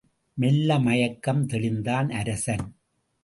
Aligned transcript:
மெல்ல 0.37 0.79
மயக்கம் 0.79 1.45
தெளிந்தான் 1.45 2.09
அரசன். 2.09 2.65